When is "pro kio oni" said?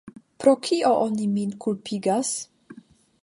0.43-1.27